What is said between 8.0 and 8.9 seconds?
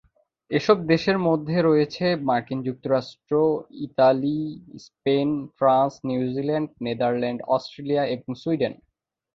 এবং সুইডেন।